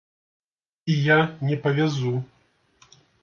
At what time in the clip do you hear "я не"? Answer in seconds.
1.09-1.57